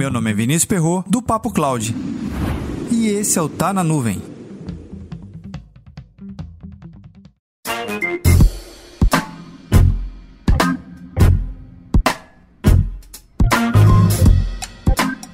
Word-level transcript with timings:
Meu 0.00 0.10
nome 0.10 0.30
é 0.30 0.32
Vinícius 0.32 0.64
Perro 0.64 1.04
do 1.06 1.20
Papo 1.20 1.52
Cloud. 1.52 1.94
E 2.90 3.08
esse 3.08 3.38
é 3.38 3.42
o 3.42 3.50
Tá 3.50 3.70
na 3.70 3.84
Nuvem. 3.84 4.22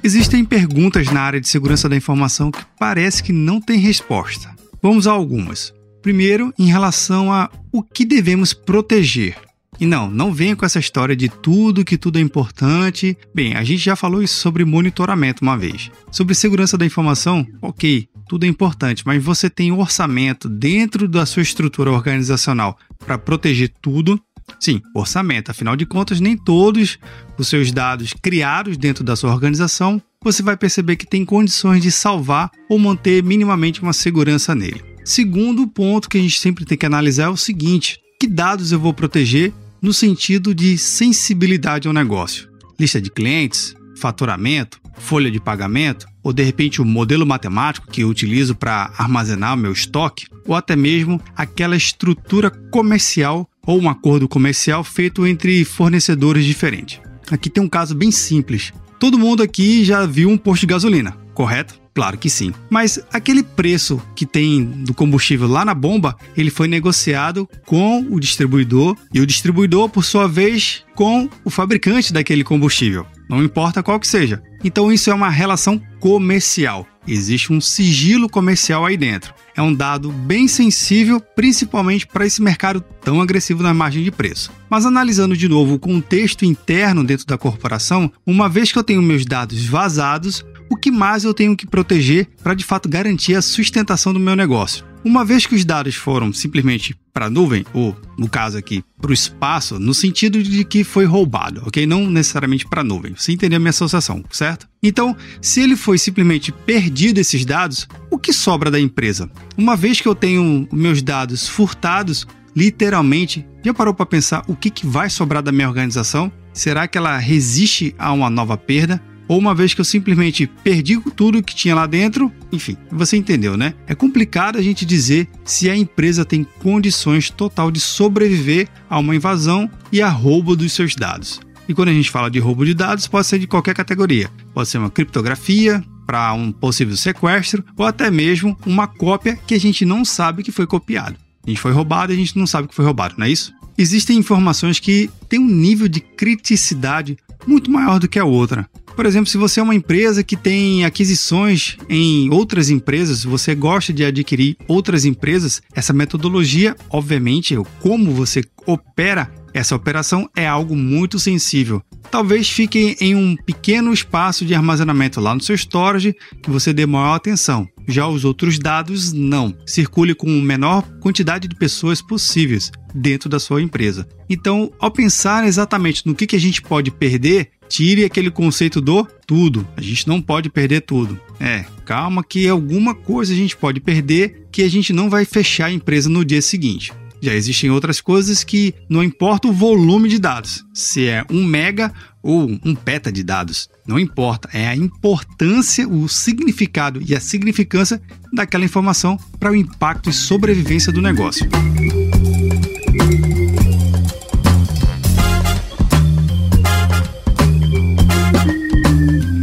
Existem 0.00 0.44
perguntas 0.44 1.10
na 1.10 1.22
área 1.22 1.40
de 1.40 1.48
segurança 1.48 1.88
da 1.88 1.96
informação 1.96 2.52
que 2.52 2.64
parece 2.78 3.20
que 3.20 3.32
não 3.32 3.60
tem 3.60 3.80
resposta. 3.80 4.54
Vamos 4.80 5.08
a 5.08 5.10
algumas. 5.10 5.74
Primeiro, 6.00 6.54
em 6.56 6.66
relação 6.66 7.32
a 7.32 7.50
o 7.72 7.82
que 7.82 8.04
devemos 8.04 8.54
proteger. 8.54 9.36
E 9.80 9.86
não, 9.86 10.10
não 10.10 10.32
venha 10.32 10.54
com 10.54 10.64
essa 10.64 10.78
história 10.78 11.16
de 11.16 11.28
tudo 11.28 11.84
que 11.84 11.96
tudo 11.96 12.18
é 12.18 12.20
importante. 12.20 13.16
Bem, 13.34 13.54
a 13.54 13.64
gente 13.64 13.82
já 13.82 13.96
falou 13.96 14.22
isso 14.22 14.34
sobre 14.34 14.64
monitoramento 14.64 15.42
uma 15.42 15.56
vez. 15.56 15.90
Sobre 16.10 16.34
segurança 16.34 16.76
da 16.76 16.86
informação, 16.86 17.46
ok, 17.60 18.06
tudo 18.28 18.44
é 18.44 18.48
importante, 18.48 19.02
mas 19.06 19.22
você 19.22 19.50
tem 19.50 19.72
um 19.72 19.80
orçamento 19.80 20.48
dentro 20.48 21.08
da 21.08 21.26
sua 21.26 21.42
estrutura 21.42 21.90
organizacional 21.90 22.78
para 22.98 23.18
proteger 23.18 23.72
tudo. 23.80 24.20
Sim, 24.60 24.80
orçamento, 24.94 25.50
afinal 25.50 25.74
de 25.74 25.86
contas, 25.86 26.20
nem 26.20 26.36
todos 26.36 26.98
os 27.38 27.48
seus 27.48 27.72
dados 27.72 28.12
criados 28.20 28.76
dentro 28.76 29.02
da 29.02 29.16
sua 29.16 29.32
organização 29.32 30.02
você 30.22 30.42
vai 30.42 30.56
perceber 30.56 30.96
que 30.96 31.06
tem 31.06 31.24
condições 31.24 31.82
de 31.82 31.90
salvar 31.90 32.50
ou 32.68 32.78
manter 32.78 33.22
minimamente 33.22 33.82
uma 33.82 33.92
segurança 33.92 34.54
nele. 34.54 34.82
Segundo 35.04 35.66
ponto 35.66 36.08
que 36.08 36.16
a 36.16 36.20
gente 36.20 36.38
sempre 36.38 36.64
tem 36.64 36.78
que 36.78 36.86
analisar 36.86 37.24
é 37.24 37.28
o 37.28 37.36
seguinte: 37.36 37.98
que 38.20 38.28
dados 38.28 38.70
eu 38.70 38.78
vou 38.78 38.94
proteger 38.94 39.52
no 39.82 39.92
sentido 39.92 40.54
de 40.54 40.78
sensibilidade 40.78 41.88
ao 41.88 41.92
negócio? 41.92 42.48
Lista 42.78 43.00
de 43.00 43.10
clientes, 43.10 43.74
faturamento, 43.96 44.80
folha 44.96 45.30
de 45.30 45.40
pagamento, 45.40 46.06
ou 46.22 46.32
de 46.32 46.44
repente 46.44 46.80
o 46.80 46.84
modelo 46.84 47.26
matemático 47.26 47.90
que 47.90 48.02
eu 48.02 48.08
utilizo 48.08 48.54
para 48.54 48.92
armazenar 48.96 49.54
o 49.54 49.56
meu 49.56 49.72
estoque, 49.72 50.26
ou 50.46 50.54
até 50.54 50.76
mesmo 50.76 51.20
aquela 51.34 51.76
estrutura 51.76 52.50
comercial 52.50 53.48
ou 53.66 53.80
um 53.80 53.88
acordo 53.88 54.28
comercial 54.28 54.84
feito 54.84 55.26
entre 55.26 55.64
fornecedores 55.64 56.44
diferentes. 56.44 57.00
Aqui 57.30 57.50
tem 57.50 57.62
um 57.62 57.68
caso 57.68 57.94
bem 57.94 58.10
simples. 58.10 58.72
Todo 59.00 59.18
mundo 59.18 59.42
aqui 59.42 59.84
já 59.84 60.06
viu 60.06 60.28
um 60.28 60.38
posto 60.38 60.60
de 60.60 60.66
gasolina, 60.66 61.16
correto? 61.34 61.81
Claro 61.94 62.16
que 62.16 62.30
sim. 62.30 62.52
Mas 62.70 62.98
aquele 63.12 63.42
preço 63.42 64.02
que 64.16 64.24
tem 64.24 64.64
do 64.64 64.94
combustível 64.94 65.46
lá 65.46 65.64
na 65.64 65.74
bomba, 65.74 66.16
ele 66.36 66.50
foi 66.50 66.66
negociado 66.66 67.48
com 67.66 68.06
o 68.10 68.18
distribuidor 68.18 68.96
e 69.12 69.20
o 69.20 69.26
distribuidor, 69.26 69.88
por 69.88 70.04
sua 70.04 70.26
vez, 70.26 70.84
com 70.94 71.28
o 71.44 71.50
fabricante 71.50 72.12
daquele 72.12 72.44
combustível. 72.44 73.06
Não 73.28 73.42
importa 73.42 73.82
qual 73.82 74.00
que 74.00 74.06
seja. 74.06 74.42
Então 74.64 74.92
isso 74.92 75.10
é 75.10 75.14
uma 75.14 75.30
relação 75.30 75.80
comercial. 76.00 76.86
Existe 77.06 77.52
um 77.52 77.60
sigilo 77.60 78.28
comercial 78.28 78.86
aí 78.86 78.96
dentro. 78.96 79.34
É 79.56 79.60
um 79.60 79.74
dado 79.74 80.10
bem 80.10 80.46
sensível, 80.46 81.20
principalmente 81.20 82.06
para 82.06 82.24
esse 82.24 82.40
mercado 82.40 82.80
tão 83.02 83.20
agressivo 83.20 83.62
na 83.62 83.74
margem 83.74 84.04
de 84.04 84.10
preço. 84.10 84.52
Mas 84.70 84.86
analisando 84.86 85.36
de 85.36 85.48
novo 85.48 85.74
o 85.74 85.78
contexto 85.78 86.44
interno 86.44 87.02
dentro 87.02 87.26
da 87.26 87.36
corporação, 87.36 88.10
uma 88.24 88.48
vez 88.48 88.70
que 88.70 88.78
eu 88.78 88.84
tenho 88.84 89.02
meus 89.02 89.26
dados 89.26 89.64
vazados, 89.66 90.44
o 90.72 90.76
que 90.76 90.90
mais 90.90 91.22
eu 91.22 91.34
tenho 91.34 91.54
que 91.54 91.66
proteger 91.66 92.26
para 92.42 92.54
de 92.54 92.64
fato 92.64 92.88
garantir 92.88 93.34
a 93.34 93.42
sustentação 93.42 94.10
do 94.10 94.18
meu 94.18 94.34
negócio. 94.34 94.86
Uma 95.04 95.22
vez 95.22 95.44
que 95.44 95.54
os 95.54 95.66
dados 95.66 95.96
foram 95.96 96.32
simplesmente 96.32 96.96
para 97.12 97.26
a 97.26 97.30
nuvem, 97.30 97.66
ou 97.74 97.94
no 98.16 98.26
caso 98.26 98.56
aqui, 98.56 98.82
para 98.98 99.10
o 99.10 99.12
espaço, 99.12 99.78
no 99.78 99.92
sentido 99.92 100.42
de 100.42 100.64
que 100.64 100.82
foi 100.82 101.04
roubado, 101.04 101.62
ok? 101.66 101.84
Não 101.84 102.08
necessariamente 102.08 102.66
para 102.66 102.80
a 102.80 102.84
nuvem. 102.84 103.14
Você 103.14 103.32
entendeu 103.32 103.58
a 103.58 103.60
minha 103.60 103.68
associação, 103.68 104.24
certo? 104.30 104.66
Então, 104.82 105.14
se 105.42 105.60
ele 105.60 105.76
foi 105.76 105.98
simplesmente 105.98 106.50
perdido 106.50 107.18
esses 107.18 107.44
dados, 107.44 107.86
o 108.10 108.16
que 108.16 108.32
sobra 108.32 108.70
da 108.70 108.80
empresa? 108.80 109.30
Uma 109.58 109.76
vez 109.76 110.00
que 110.00 110.08
eu 110.08 110.14
tenho 110.14 110.66
meus 110.72 111.02
dados 111.02 111.46
furtados, 111.46 112.26
literalmente, 112.56 113.46
já 113.62 113.74
parou 113.74 113.92
para 113.92 114.06
pensar 114.06 114.42
o 114.48 114.56
que, 114.56 114.70
que 114.70 114.86
vai 114.86 115.10
sobrar 115.10 115.42
da 115.42 115.52
minha 115.52 115.68
organização? 115.68 116.32
Será 116.54 116.88
que 116.88 116.96
ela 116.96 117.18
resiste 117.18 117.94
a 117.98 118.10
uma 118.10 118.30
nova 118.30 118.56
perda? 118.56 119.02
Ou 119.28 119.38
uma 119.38 119.54
vez 119.54 119.74
que 119.74 119.80
eu 119.80 119.84
simplesmente 119.84 120.46
perdi 120.62 121.00
tudo 121.16 121.42
que 121.42 121.54
tinha 121.54 121.74
lá 121.74 121.86
dentro, 121.86 122.32
enfim, 122.50 122.76
você 122.90 123.16
entendeu, 123.16 123.56
né? 123.56 123.74
É 123.86 123.94
complicado 123.94 124.58
a 124.58 124.62
gente 124.62 124.84
dizer 124.84 125.28
se 125.44 125.70
a 125.70 125.76
empresa 125.76 126.24
tem 126.24 126.46
condições 126.60 127.30
total 127.30 127.70
de 127.70 127.80
sobreviver 127.80 128.68
a 128.88 128.98
uma 128.98 129.14
invasão 129.14 129.70
e 129.90 130.02
a 130.02 130.08
roubo 130.08 130.56
dos 130.56 130.72
seus 130.72 130.94
dados. 130.94 131.40
E 131.68 131.74
quando 131.74 131.88
a 131.88 131.92
gente 131.94 132.10
fala 132.10 132.30
de 132.30 132.38
roubo 132.38 132.64
de 132.64 132.74
dados, 132.74 133.06
pode 133.06 133.26
ser 133.26 133.38
de 133.38 133.46
qualquer 133.46 133.74
categoria. 133.74 134.30
Pode 134.52 134.68
ser 134.68 134.78
uma 134.78 134.90
criptografia 134.90 135.82
para 136.06 136.32
um 136.34 136.50
possível 136.52 136.96
sequestro 136.96 137.64
ou 137.76 137.86
até 137.86 138.10
mesmo 138.10 138.56
uma 138.66 138.86
cópia 138.86 139.38
que 139.46 139.54
a 139.54 139.60
gente 139.60 139.84
não 139.84 140.04
sabe 140.04 140.42
que 140.42 140.52
foi 140.52 140.66
copiado. 140.66 141.16
A 141.46 141.50
gente 141.50 141.60
foi 141.60 141.72
roubado 141.72 142.12
e 142.12 142.14
a 142.14 142.18
gente 142.18 142.38
não 142.38 142.46
sabe 142.46 142.68
que 142.68 142.74
foi 142.74 142.84
roubado, 142.84 143.14
não 143.16 143.26
é 143.26 143.30
isso? 143.30 143.52
Existem 143.76 144.18
informações 144.18 144.78
que 144.78 145.10
têm 145.28 145.40
um 145.40 145.48
nível 145.48 145.88
de 145.88 146.00
criticidade 146.00 147.16
muito 147.46 147.70
maior 147.70 147.98
do 147.98 148.08
que 148.08 148.18
a 148.18 148.24
outra. 148.24 148.68
Por 148.94 149.06
exemplo, 149.06 149.30
se 149.30 149.38
você 149.38 149.58
é 149.58 149.62
uma 149.62 149.74
empresa 149.74 150.22
que 150.22 150.36
tem 150.36 150.84
aquisições 150.84 151.76
em 151.88 152.30
outras 152.30 152.70
empresas, 152.70 153.24
você 153.24 153.54
gosta 153.54 153.92
de 153.92 154.04
adquirir 154.04 154.56
outras 154.68 155.04
empresas, 155.04 155.62
essa 155.74 155.92
metodologia, 155.92 156.76
obviamente, 156.90 157.56
como 157.80 158.12
você 158.12 158.44
opera 158.66 159.30
essa 159.54 159.76
operação 159.76 160.28
é 160.36 160.46
algo 160.46 160.74
muito 160.74 161.18
sensível. 161.18 161.82
Talvez 162.10 162.48
fique 162.48 162.96
em 163.00 163.14
um 163.14 163.36
pequeno 163.36 163.92
espaço 163.92 164.44
de 164.44 164.54
armazenamento 164.54 165.20
lá 165.20 165.34
no 165.34 165.42
seu 165.42 165.54
storage 165.54 166.14
que 166.42 166.50
você 166.50 166.72
dê 166.72 166.84
maior 166.84 167.14
atenção. 167.14 167.68
Já 167.88 168.06
os 168.06 168.24
outros 168.24 168.58
dados, 168.58 169.12
não. 169.12 169.54
Circule 169.66 170.14
com 170.14 170.28
a 170.28 170.42
menor 170.42 170.82
quantidade 171.00 171.48
de 171.48 171.56
pessoas 171.56 172.00
possíveis 172.00 172.70
dentro 172.94 173.28
da 173.28 173.40
sua 173.40 173.62
empresa. 173.62 174.06
Então, 174.28 174.72
ao 174.78 174.90
pensar 174.90 175.46
exatamente 175.46 176.06
no 176.06 176.14
que, 176.14 176.26
que 176.26 176.36
a 176.36 176.40
gente 176.40 176.62
pode 176.62 176.90
perder, 176.90 177.50
tire 177.68 178.04
aquele 178.04 178.30
conceito 178.30 178.80
do 178.80 179.06
tudo. 179.26 179.66
A 179.76 179.80
gente 179.80 180.06
não 180.06 180.20
pode 180.20 180.50
perder 180.50 180.82
tudo. 180.82 181.18
É, 181.40 181.64
calma 181.84 182.22
que 182.22 182.46
alguma 182.46 182.94
coisa 182.94 183.32
a 183.32 183.36
gente 183.36 183.56
pode 183.56 183.80
perder 183.80 184.46
que 184.52 184.62
a 184.62 184.68
gente 184.68 184.92
não 184.92 185.08
vai 185.08 185.24
fechar 185.24 185.66
a 185.66 185.72
empresa 185.72 186.08
no 186.08 186.24
dia 186.24 186.42
seguinte. 186.42 186.92
Já 187.22 187.32
existem 187.32 187.70
outras 187.70 188.00
coisas 188.00 188.42
que 188.42 188.74
não 188.88 189.00
importa 189.00 189.46
o 189.46 189.52
volume 189.52 190.08
de 190.08 190.18
dados, 190.18 190.64
se 190.74 191.06
é 191.06 191.24
um 191.30 191.44
mega 191.44 191.94
ou 192.20 192.50
um 192.64 192.74
peta 192.74 193.12
de 193.12 193.22
dados, 193.22 193.70
não 193.86 193.96
importa, 193.96 194.48
é 194.52 194.66
a 194.66 194.74
importância, 194.74 195.88
o 195.88 196.08
significado 196.08 197.00
e 197.00 197.14
a 197.14 197.20
significância 197.20 198.02
daquela 198.32 198.64
informação 198.64 199.16
para 199.38 199.52
o 199.52 199.54
impacto 199.54 200.10
e 200.10 200.12
sobrevivência 200.12 200.92
do 200.92 201.00
negócio. 201.00 201.48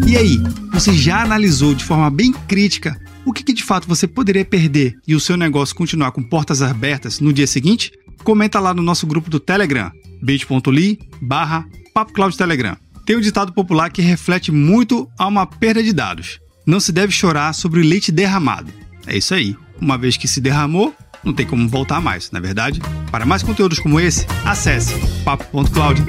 E 0.06 0.18
aí, 0.18 0.38
você 0.74 0.92
já 0.92 1.22
analisou 1.22 1.74
de 1.74 1.86
forma 1.86 2.10
bem 2.10 2.34
crítica 2.46 3.00
o 3.30 3.32
que, 3.32 3.44
que, 3.44 3.54
de 3.54 3.64
fato 3.64 3.88
você 3.88 4.08
poderia 4.08 4.44
perder 4.44 4.98
e 5.08 5.14
o 5.14 5.20
seu 5.20 5.38
negócio 5.38 5.76
continuar 5.76 6.12
com 6.12 6.24
portas 6.24 6.64
abertas 6.64 7.20
no 7.20 7.32
dia 7.32 7.46
seguinte? 7.46 7.92
Comenta 8.24 8.60
lá 8.60 8.74
no 8.74 8.82
nosso 8.82 9.06
grupo 9.06 9.30
do 9.30 9.40
Telegram, 9.40 9.92
bit.ly 10.20 10.98
barra 11.22 11.68
Telegram. 12.36 12.76
Tem 13.06 13.16
um 13.16 13.22
ditado 13.22 13.54
popular 13.54 13.92
que 13.92 14.02
reflete 14.02 14.52
muito 14.52 15.08
a 15.18 15.28
uma 15.28 15.46
perda 15.46 15.84
de 15.84 15.94
dados. 15.94 16.40
Não 16.66 16.80
se 16.80 16.92
deve 16.92 17.12
chorar 17.12 17.54
sobre 17.54 17.84
leite 17.84 18.12
derramado. 18.12 18.74
É 19.06 19.16
isso 19.16 19.36
aí. 19.36 19.56
Uma 19.80 19.96
vez 19.96 20.18
que 20.18 20.28
se 20.28 20.42
derramou, 20.42 20.96
não 21.24 21.32
tem 21.32 21.46
como 21.46 21.70
voltar 21.70 22.02
mais, 22.02 22.32
não 22.32 22.40
é 22.40 22.42
verdade? 22.42 22.82
Para 23.12 23.28
mais 23.28 23.44
conteúdos 23.44 23.78
como 23.78 24.00
esse, 24.00 24.26
acesse 24.44 24.96
papo.cloud. 25.24 26.02